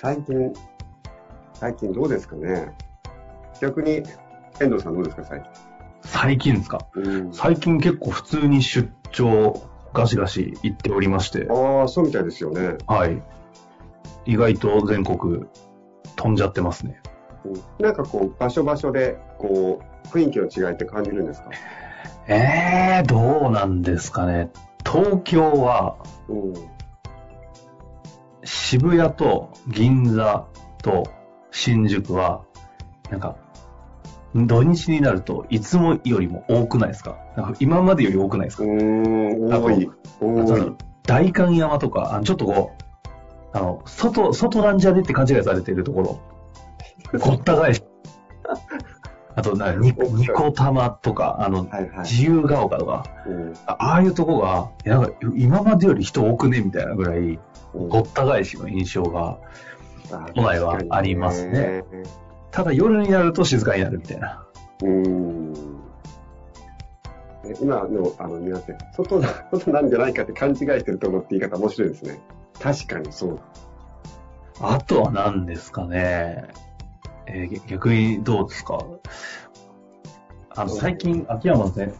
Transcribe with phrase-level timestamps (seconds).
[0.00, 0.52] 最近、
[1.54, 2.72] 最近どうですかね？
[3.60, 4.04] 逆に、
[4.60, 5.50] 遠藤さんどうですか、最近。
[6.02, 6.78] 最近ですか？
[6.94, 9.60] うん、最近結構普通に出張、
[9.92, 12.76] ガシガシ行っておりまして、ああ、そうみたいですよね。
[12.86, 13.20] はい。
[14.24, 15.46] 意外と全国
[16.14, 17.00] 飛んじゃってますね。
[17.44, 21.50] うんなんかこう、場所場所で、こう、雰囲気の違いって感じるんですか？
[22.28, 24.50] えー、どうなんですかね。
[24.86, 25.96] 東京は
[26.28, 26.54] うん。
[28.48, 30.46] 渋谷と銀座
[30.82, 31.04] と
[31.50, 32.42] 新宿は、
[33.10, 33.36] なんか、
[34.34, 37.16] 土日になるといつもよりも多くないですか？
[37.36, 39.90] なんか今までより多くないですか、多い。
[40.18, 40.40] 多
[41.52, 47.18] い山とか、あのちょっとこう、あの、外、外なんじゃねって勘違いされているところ。
[47.18, 47.82] ごった返し。
[49.36, 51.98] あとな、ニニコ玉とか、あの、はいはい。
[52.00, 56.60] 自由が丘とか、うんあああいうとこが、なんか今までより人多くね？
[56.60, 57.38] みたいなぐらい、うん
[57.86, 59.38] ごった返しの印象が、
[60.10, 61.84] あ都内はありますね。
[62.50, 64.44] ただ夜になると静かになるみたいな。
[64.82, 65.54] うーん。
[67.44, 72.20] え今の、あの、皆さん、外な、 外なんじゃないかって勘違いしてると思って言い方面白いですね。
[72.60, 73.38] 確かにそう。
[74.60, 76.48] あとは何ですかね。
[77.26, 78.78] えー逆にどうですか？
[80.56, 81.94] あの、最近、秋山先生、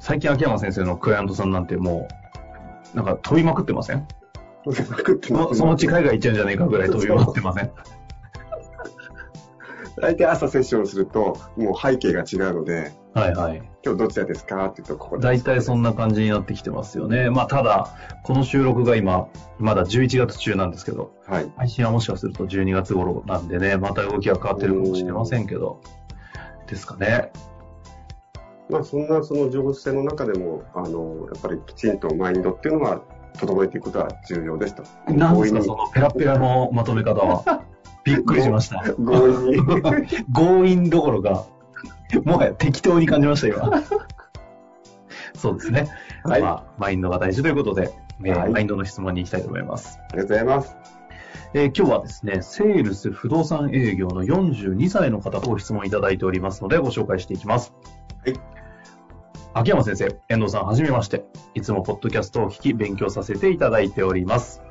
[0.00, 2.08] 最近秋山先生のクライアントさんなんても
[2.92, 4.06] う、なんか飛びまくってません？
[4.72, 7.70] そのうち海外行っちゃうんじゃないかぐらい飛びまくってません？
[10.00, 13.56] 大体朝セッションすると、もう背景が違うので、はいはい。
[13.84, 17.30] 今日どちらですかって言うと、ここ大体そんな感じになってきてますよね。
[17.30, 17.88] まあただ、
[18.22, 19.26] この収録が今、
[19.58, 21.50] まだ11月中なんですけど、はい。
[21.56, 25.80] 配信はもしかすると12月頃なんでね、また動きが変わってるかもしれませんけど、
[26.68, 27.32] ですかね。
[28.70, 33.00] まあ、そんなその情報性の中でも、あの、やっぱりきちんとマインドっていうのは、
[33.38, 34.82] 整えていくことは重要ですと。
[35.12, 37.62] なんですか、そのペラペラのまとめ方は。
[38.04, 38.82] びっくりしました。
[38.96, 39.56] 強引に。
[40.34, 41.46] 強引どころか、
[42.24, 43.82] もはや適当に感じました、今。
[45.34, 45.88] そうですね。
[46.24, 46.42] はい。
[46.42, 47.92] まあ、マインドが大事ということで、
[48.24, 49.98] えーはいマインドの質問に行きたいと思います。
[50.10, 50.76] ありがとうございます。
[51.54, 57.72] えー今日はですね、セールス不動産営業の42歳の方とご質問いただいておりますので、ご紹介していきます。
[58.24, 58.57] はい。
[59.58, 61.24] 秋山先生、遠藤さん、はじめまして。
[61.52, 64.62] いつもポッドキャストを聞き、勉強させていただいております。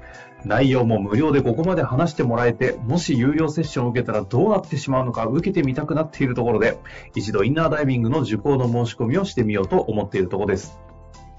[0.46, 6.78] 内容も無料でここまで話してもらえて、もし有料セッションを受けたらどうなってしまうのか受けてみたくなっているところで、
[7.16, 10.80] 一度インナーダイビングの受講の申し込みをしてみようと思っているところです。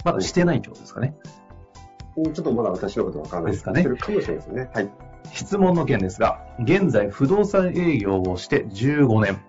[0.04, 1.16] まだしてないってことですかね。
[2.18, 4.68] うんちょっとまだ私のことわからないですかねかもしれないですね。
[4.74, 4.90] はい。
[5.32, 9.40] 質問の件ですが、現在不動産営業をして15年、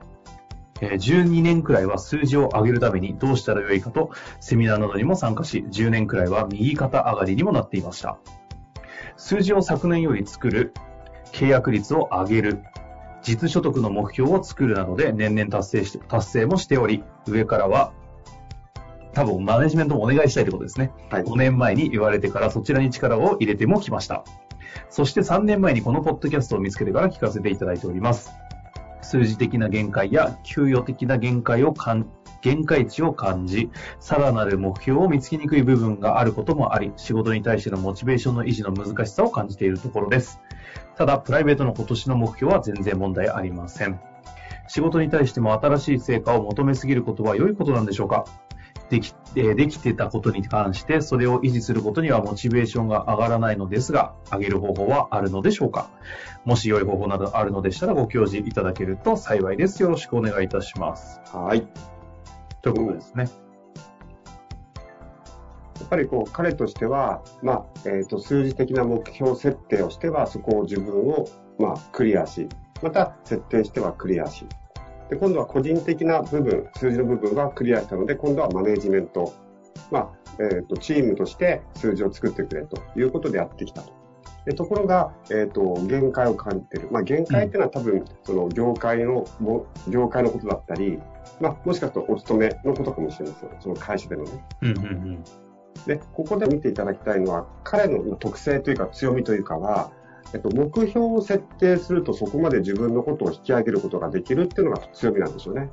[0.82, 8.18] えー12年くらいは数字を上げるためにどうしたらよいかと、セミナーなどにも参加し、10年くらいは右肩上がりにもなっていました。
[9.18, 10.74] 数字を昨年より作る、
[11.32, 12.64] 契約率を上げる、
[13.22, 17.92] 実所得の目標を作るなどで年々達成して、達成もしており、上からは、
[19.14, 20.92] 多分マネジメントもお願いしたいということですね。
[21.10, 21.24] はい。
[21.24, 24.24] 5年前に言われてからそちらに力を入れてもきました。
[24.90, 28.32] そして3年前にこのポッドキャストを見つけてから聞かせていただいております。
[29.02, 32.08] 数字的な限界や給与的な限界を感
[32.42, 33.70] 限界値を感じ、
[34.00, 40.40] さらなる目標を見つけにくい部分があることもあり、仕事に対してのモチベーションの維持の難しさを感じているところです。
[40.96, 44.00] ただ、プライベートの今年の目標は全然問題ありません。
[44.70, 48.26] 仕事に対しても新しい成果を求めすぎることは良いことなんでしょうか？
[48.90, 55.90] でき、えーできてたことに関して、それを維持することにはモチベーションが上がらないのですが、上げる方法はあるのでしょうか？
[56.46, 59.84] もし良い方法などあるのでしたらご教示いただけると幸いです。
[59.84, 61.22] よろしくお願いいたします。
[61.32, 61.68] はい。
[62.62, 63.30] ということですね。
[65.80, 71.26] やっぱりこう、彼としては、まあ、えっ、と、数字的な目標設定をしては、そこを自分を、
[71.58, 72.50] まあ、クリアし、
[72.84, 74.46] また設定してはクリアし、
[75.10, 79.34] で、今度は個人的な部分、数字の部分はクリアしたので、今度はマネジメント。
[79.92, 80.10] まあ、
[80.40, 83.94] えっ、ー、と、チームとして数字を作ってくれということでやってきたと。
[84.46, 86.88] でところが、えっ、ー、と、限界を感じてる。
[86.92, 89.26] まあ、限界っていうのは多分、その業界の、
[89.88, 91.00] 業界のことだったり、
[91.42, 93.50] まあ、もしかするとお勤めのことかもしれません。
[93.60, 94.46] その会社でのね。
[94.62, 95.24] うんうんうん
[95.86, 99.92] で、ここで見ていただきたいのは、彼の特性というか強みというかは、
[100.34, 105.70] えっと、目標を設定するとそこまで自分のことを引き上げることができるっていうのが強みなんですよね。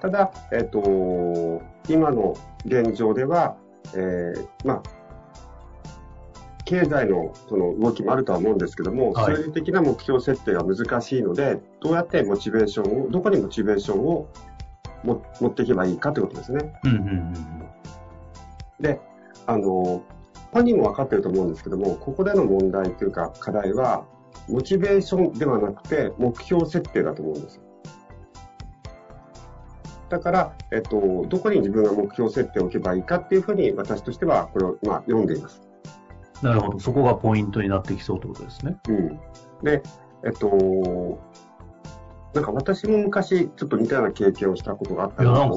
[0.00, 2.34] ただ、えっと、今の
[2.64, 3.56] 現状では、
[3.94, 4.82] えー、まあ、
[6.64, 14.28] 経済のその動きもあるとは思うんですけども、はい、数字的な目標設定が難しいので、どうやってモチベーションを、どこにモチベーションを
[15.02, 16.74] も持っていけばいいかということですね。
[16.84, 17.34] うんうんうん、
[18.80, 19.00] で、
[19.46, 20.02] あの、
[20.52, 24.04] 本人も分かってると思うんですけども、ここでの問題というか課題は、
[24.48, 27.62] モチベーションではなくて、目標設定だと思うんですよ。
[30.08, 35.60] だから、えっと、どこに自分が目標設定を置けばいいかっていうふうに、私としてはこれを、まあ、読んでいます。
[36.42, 36.78] なるほど。
[36.78, 38.76] そこがポイントになってきそうということですね。
[38.88, 39.20] うん。
[39.62, 39.82] で、
[40.24, 41.18] えっと、
[42.38, 45.56] なんか私も昔、ちょっと似たような経験をしたことがあったいや、なんか、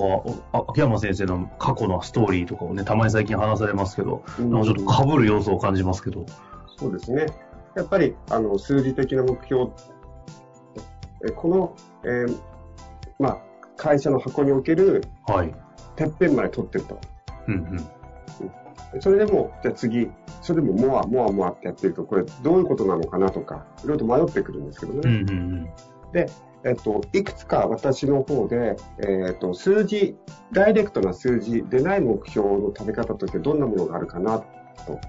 [0.51, 6.25] 秋山先生の過去のストーリーとかをね、たまに最近話されますけど、うん、なんかちょっと被る要素を感じますけど。
[6.77, 7.27] そうですね。
[7.75, 9.71] やっぱり、あの、数字的な目標、
[11.23, 12.39] えこの、えー、
[13.19, 13.37] まあ、
[13.77, 15.53] 会社の箱における、はい。
[15.95, 16.99] てっぺんまで取ってると。
[17.47, 17.53] うん
[18.93, 19.01] うん。
[19.01, 20.09] それでも、じゃあ次、
[20.41, 25.01] それでもモア、モア、モアってやってると、これどういうことなのかなとか、いろいろと迷ってくるんですけどね。
[25.05, 25.69] うんうんうん、
[26.11, 26.27] で、
[26.63, 30.15] えっと、いくつか私の方で、えっと、数字、
[30.51, 34.99] ダイレクトな数字でない目標の食べ方としてどんなものがあるかなと。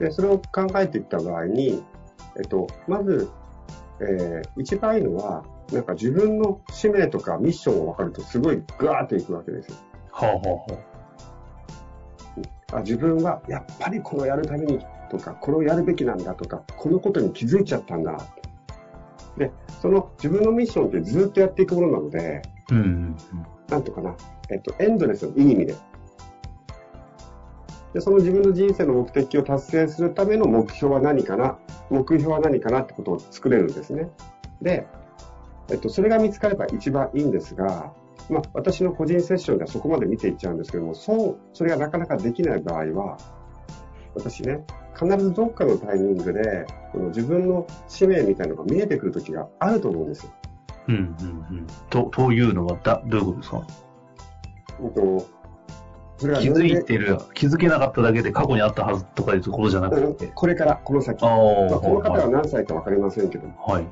[0.00, 1.84] で、それを考えていった場合に、
[2.36, 3.30] えっと、まず、
[4.00, 9.76] えー、一番いいのは、なんか自分の使命とかミッションが分かるとすごいガーっていくわけですよ。
[10.10, 10.78] はあはあは
[12.72, 18.18] あ、あ自分はやっぱりこれをやるためにとか、これをやるべきなんだとか、このことに気づいちゃったんだ。
[19.36, 19.50] で、
[19.80, 23.16] その自分のミッションってずっとやっていくものなので、うん
[23.68, 24.14] なんとかな、
[24.50, 25.74] えっと、エンドレスのいい意味で。
[27.94, 31.58] で、その自分の人生の目的を達成するための目標は何かな、
[31.90, 34.08] 目標は何かなってことを作れるんですね。
[34.60, 34.86] で、
[35.70, 37.92] えっと、それが見つかれば一番いいんですが、
[38.30, 43.18] まあ、私の個人セッションではそこまで見ていっちゃうんですけども、そう、それがなかなかできない場合は、
[44.14, 44.64] 私ね、
[44.94, 50.32] 必ずどっかのタイミングで、この自分の使命みたいなのが見えてくる時があると思うんですよ。
[50.88, 51.66] うんうんうん。
[51.88, 53.66] と、というのはだ、どういうことですか？
[54.82, 55.26] えっと、
[56.18, 60.26] それは気づいてる、気づけなかっただけで過去にあったはずとかいうところじゃなくて。
[60.34, 61.22] これから、この先。
[61.22, 63.86] まあ、この方は何歳かわかりませんけどはい。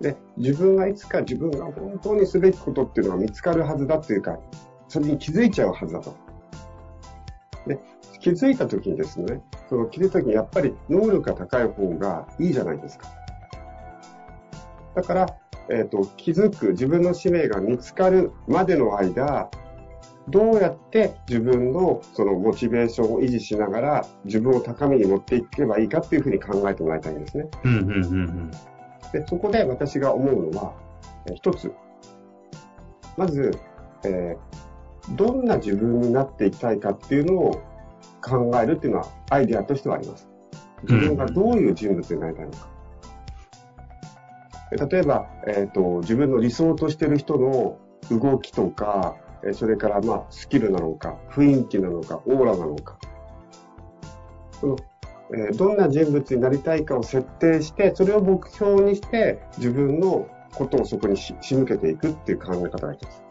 [0.00, 4.38] で、自分がいつか自分が本当にすべきことっていうのが見つかるはずだっていうか、
[4.88, 6.14] それに気づいちゃうはずだと。
[7.66, 7.78] で、
[8.26, 13.08] 気づいた時にですね、その気づいた時にやっぱり能力が高い方がいいじゃないですか。
[14.96, 15.26] だから、
[15.68, 19.48] えっ、ー、と、気づく自分の使命が見つかるまでの間、
[20.28, 27.48] どうやって自分のそのモチベーションを維持しながら自分を高みに持っていけばいいかっていうふうに考えてもらいたいんですね。
[27.62, 28.50] うんうんうんうん、
[29.12, 30.74] でそこで私が思うのは、
[31.30, 31.72] え一つ。
[33.16, 33.56] まず、
[34.04, 37.75] えー、どんな自分になっていきたいかっていうのを
[38.26, 40.28] 考えるっていうのはアイデアとしてはあります。
[40.82, 42.68] 自分がどういう人物になりたいのか。
[44.90, 47.78] 例えば、え、ー、と、自分の理想としてる人の
[48.10, 49.16] 動きとか、
[49.52, 52.98] それからまあスキルなのか、雰囲気なのか、オーラなのか。
[54.60, 54.76] その
[55.30, 63.25] えー、どんな人物になりたいかを設定して、それを目標にして自分のことをそこに仕向けていくっていう考え方が一つ。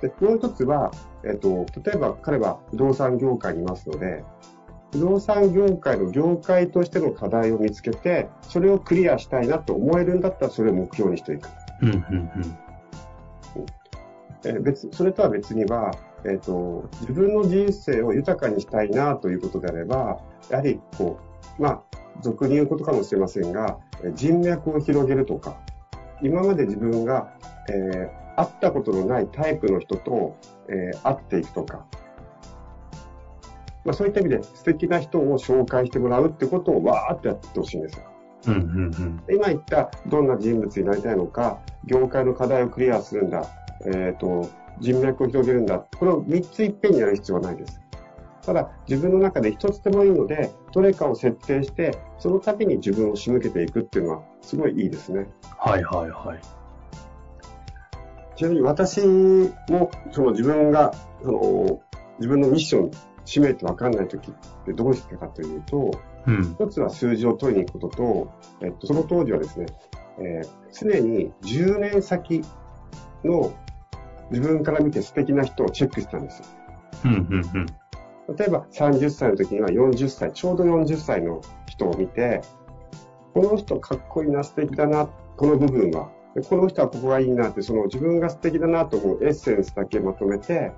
[0.00, 0.90] で、もう一つは、
[1.24, 4.24] えっと、例えば彼は不動産業界にいますので、
[4.92, 11.48] 不動産業界の業界としての課題を見つけて、それをクリアしたいなと思えるんだったら、それを目標にしていく。
[11.82, 12.58] うんうんうん
[14.44, 15.90] え別それとは別には、
[16.24, 21.18] えっ、と、自分の人生を豊かにしたいなということであれば、やはり、こ
[21.58, 21.82] う、まあ、
[22.20, 23.78] 俗に言うことかもしれませんが、
[24.14, 25.58] 人脈を広げるとか、
[26.22, 27.32] 今まで自分が、
[27.70, 30.36] えー会ったことのないタイプの人と、
[30.68, 31.86] えー、会っていくとか、
[33.84, 38.04] まあ、そういった意味で素敵な人を紹介してもらうってことをわーってやってほしいんですよ。
[38.48, 38.60] うんうん
[39.28, 43.48] うん、今言ったどんな人物になりたいのか、業界の課題をクリアするんだ、
[43.86, 44.48] えっ、ー、と、
[44.80, 45.78] 人脈を広げるんだ。
[45.78, 47.80] これを3ついっぺんにやる必要はないです。
[48.42, 55.26] ただ、自分の中で一つでもいいので、どれかを設定して、その度に自分を仕向けていくっていうのは、すごいいいですね。
[55.58, 56.55] はいはいはい。
[58.36, 61.80] ちなみに私も、その自分が、その、
[62.18, 62.90] 自分のミッション、
[63.24, 65.90] 使命って分かんない時ってどうしてかというと、
[66.26, 66.56] うん。
[66.60, 69.66] 一つは数字を取りに行くことと、えっと、その当時はですね、
[70.18, 72.42] えー常に10年先
[73.24, 73.54] の
[74.30, 76.44] 自分から見て素敵な人をチェックしてたんですよ。
[77.06, 77.20] うんうん
[78.28, 78.36] うん。
[78.36, 82.42] 例えば30歳の時には40歳、ちょうど40歳の人を見て、
[83.32, 86.10] この人かっこいいな、素敵だな、この部分は。
[86.36, 90.70] でこの人はここがいいなって、その自分が素敵だなと思うエッセンスだけまとめて、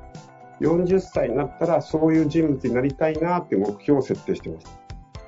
[0.60, 4.66] 40歳になったらそういう人物になりたいなって目標を設定してます。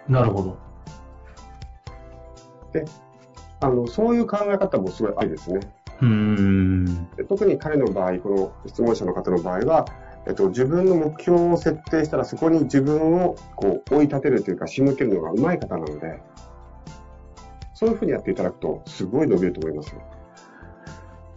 [0.09, 0.57] なるほど。
[3.59, 5.61] あの、そういう考え方もすごいありですね。
[6.01, 7.11] うーん。
[7.17, 9.85] で特に彼の場合、この質問者の方の場合は、
[10.29, 16.21] えっと、自分の目標を設定したら、そこに自分をこう追い立てるというか、仕向けるのがうまい方なので、
[17.75, 20.03] そういうふうにやっていただくと、すごい伸びると思いますよ。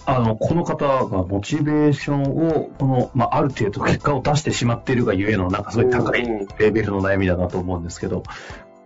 [0.05, 6.47] あの、この方がモチベーションを、この、まあ、ある程度結果を出してしまっているがゆえの、なんかすごい高いうん。
[6.59, 8.23] レベルの悩みだなと思うんですけど、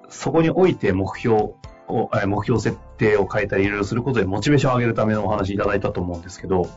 [0.09, 1.35] そこにおいて目標
[1.87, 6.69] を、え目標設定を変えたりいろいろすることでモチベーションを上げるためのお話いただいたと思うんですけど、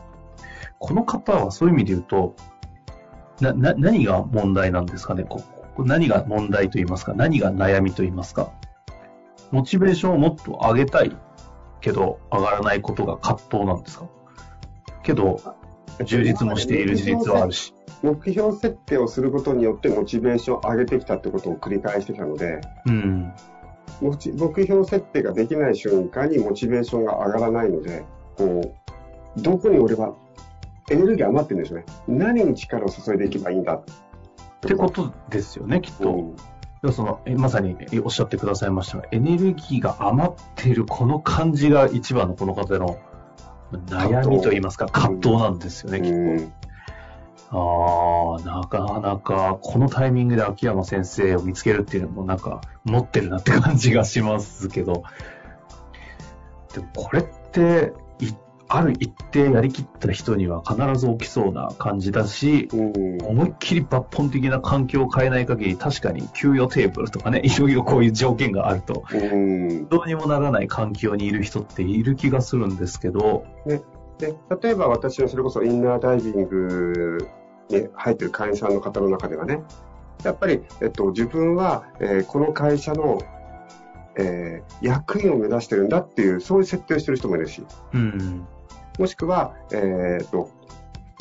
[0.79, 2.35] この方はそういう意味で言うと、
[3.39, 5.23] な、な、何が問題なんですかね？
[5.23, 5.43] こ
[5.75, 7.13] こ何が問題と言いますか？
[7.13, 8.51] 何が悩みと言いますか？
[9.51, 11.15] モチベーションをもっと上げたい
[11.81, 14.05] けど上がらないことが葛藤なんですか？
[15.03, 15.39] けど、
[16.05, 17.73] 充実もしている事実はあるし。
[18.01, 23.33] 目標設定をすることによって、モチベーションを上げてきたってことを繰り返してきたので、うん。
[24.01, 28.03] 目標設定ができない瞬間にモチベーションが上がらないので、
[28.37, 28.75] こ
[29.37, 30.15] う、どこに俺は
[30.89, 31.85] エネルギー余ってるんですよね。
[32.07, 36.11] 何に力を注いでいけばいいんだっってことですよね、きっと。
[36.11, 36.35] うん
[36.93, 42.97] そのえまさにおっしゃってくださいましたが、エネルギーが余っているこの感じが一番のこの方の
[43.77, 45.29] 悩みといいますか、葛藤。
[45.37, 46.15] なんですよね、きっと。
[46.17, 46.53] うん
[47.53, 55.03] ああ、なかなか、このタイミングで秋山先生を見つけるっていうのもなんか、持ってるなって感じがしますけど、
[56.73, 58.31] でもこれって、い
[58.73, 63.17] ある一定やりきった人には必ず起きそうな感じだし、うん。
[63.25, 69.87] 思いっきり抜本的な環境を変えない限り、確かに給与テーブルとかね、 いろいろこういう条件があると、うん。
[69.89, 77.17] どうにもならない環境にいる人っている気がするんですけど、で例えば私のそれこそインナーダイビング
[77.69, 79.63] に入ってる会員さんの方の中ではね、
[80.23, 83.19] やっぱり、えっと、自分は、えーこの会社の、
[84.15, 88.47] えー役員を目指してるんだっていう、そういう設定をしてる人もいるし、うん、
[88.99, 90.49] もしくは、えーっと、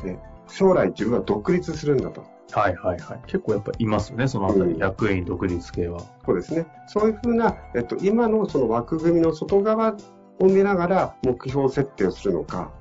[0.05, 2.25] ね将来自分は独立するんだと。
[2.53, 3.21] はいはいはい。
[3.27, 6.00] 結構やっぱいますよね、そのあたり、うん役員独立系は。
[6.27, 6.67] そうですね。
[6.89, 9.97] そういうふうな、えっと、今のその枠組みの外側
[10.41, 12.73] を見ながら目標設定をするのか。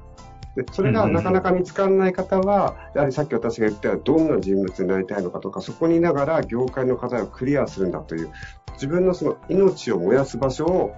[0.55, 8.31] でそれがなかなか見つからない方は、やはりさっき私が言ったようにどんな人物になりたいのかとか、そこにいながら業界の課題をクリアするんだという、
[8.73, 10.95] 自分のその命を燃やす場所を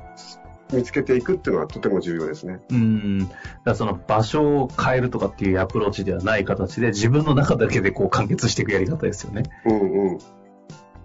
[0.71, 2.61] 見つけていくっていうのはとても重要ですね。
[2.69, 3.29] うん。
[3.63, 9.43] だその場所を変えるとかっていうアプローチではない形で、自分の中だけでこう完結していくやり方ですよね。
[9.65, 10.19] うんうん。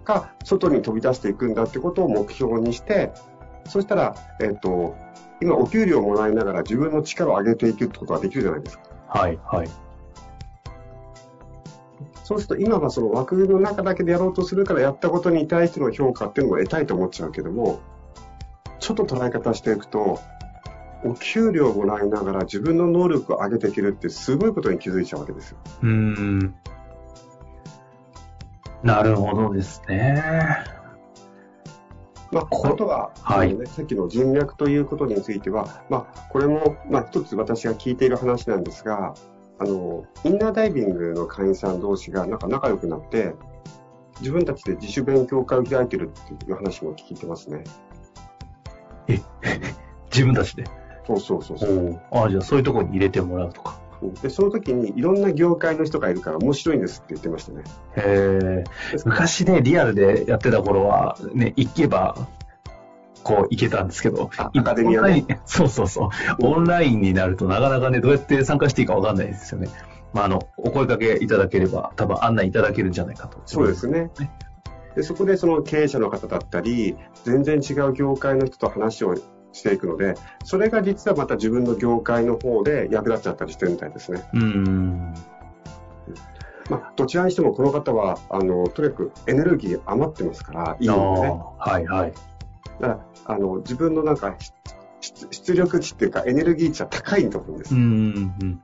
[0.03, 3.11] か、外に飛び出していくんだってことを目標にして、
[3.65, 4.95] そしたら、えっと、
[5.41, 8.83] 今お給料をもらいながら自分の力を上げていくってことができるじゃないですか。
[9.09, 9.69] はいはい。
[12.23, 17.79] そうすると今はその枠組みの中だけでやろうとするからやったことに対しての評価っていうのも得たいと思っちゃうけども、
[18.87, 20.21] ちょっと捉え方していくと、
[21.03, 25.57] お給料をもらいながら自分の能力を上げていけるってすごいことに気づいちゃうわけですよ。
[25.83, 26.55] うん。
[28.83, 30.23] なるほどですね。
[32.31, 39.15] まあ、こあとは、はいね、さっきの人脈ということについては、まあ、これも、まあ、一つ私が聞いている話なんですが、
[39.59, 43.35] あの、インナーダイビングの会員さん同士がなんか仲良くなって、
[44.21, 47.65] 自分たちで自主勉強会を開いてるっていう話も聞いてますね。
[50.17, 50.63] え、自分たちで。
[51.05, 52.01] そうそうそうそう。
[52.11, 53.79] おああ、じゃあそういうところに入れてもらうとか。
[54.21, 57.63] で、その時にいろんな業界の人がいるから面白いんですって言ってましたね。
[57.95, 58.63] へえ。
[59.05, 62.15] 昔ね、リアルでやってた頃は、ね、行けば、
[63.23, 66.09] こう行けたんですけど、あアカデミアね そうそうそう。
[66.45, 69.69] オンラインになるとなかなかね、どうやって参加していいかわかんないですよね。
[70.13, 73.39] まあ、あの、お声掛けいただければ、多分案内いただけるんじゃないかと。
[73.45, 74.11] そうですね。
[74.95, 79.15] でそこでその経営者の方だったり、全然違う業界の人と話を
[79.57, 84.23] していくので、それが実はまた自分の業界の方で役立っちゃったりしてるみたいですね。
[84.33, 85.13] うーん。
[86.69, 91.41] まあ、どちらにしてもこの方は、あの、とにかくエネルギー余ってますから、いいのでね。
[91.57, 92.13] はいはい。
[92.81, 94.35] だから、あの、自分のなんか、
[94.99, 97.77] 出出力値っていうか、エネルギー値は高いと思うんですう。
[97.77, 98.61] んうん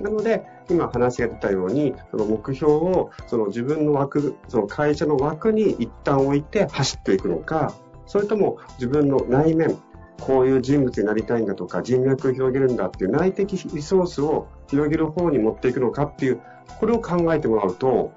[0.00, 7.74] なので、今話が出たように、その目標を、その自分の枠、その会社の枠に一旦置いて走っていくのか、
[8.06, 9.78] それとも自分の内面、
[10.20, 16.40] こういう人物になりたいんだとか、人脈を広げるんだっていう内的リソースを広げる方に持っていくのかっていう、
[16.78, 18.12] これを考えてもらうと、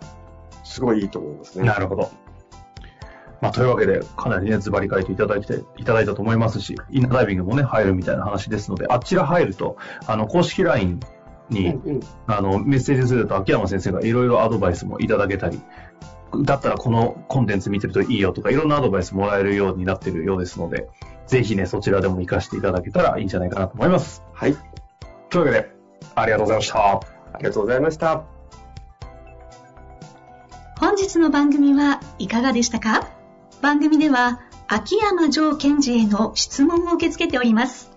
[0.63, 1.65] すごいいいと思いますね。
[1.65, 2.11] なるほど。
[3.41, 9.75] まあ、というわけで、かなりね、ズバリ書いていただいて、いただいたと思いますし、インナーダイビングもね、入るみたいな話ですので、あちら入ると、
[10.07, 11.01] あの、公式 LINE
[11.49, 15.59] に、うんうんあの、メッセージすると秋山先生がいろいろアドバイスもいただけたり、
[16.43, 20.87] だったらこのコンテンツ見てるといいよとか、いろんなアドバイスもらえるようになってるようですので、
[21.27, 24.23] ぜひね、そちらでも活かしていただけたらいいんじゃないかなと思います。
[24.33, 24.55] はい。
[25.29, 25.71] というわけで、
[26.15, 26.79] ありがとうございました。
[26.79, 26.99] あ
[27.39, 28.23] りがとうございました。
[30.79, 33.07] 本日の番組はいかがでしたか？
[33.61, 37.91] 番組では秋山城賢治への質問を受け付けております。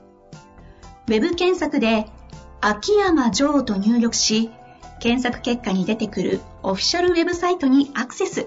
[1.08, 2.06] ウェブ検索で
[2.60, 4.50] 秋山城と入力し、
[5.00, 8.46] 検索結果に出てくるオフィシャルウェブサイトにアクセス。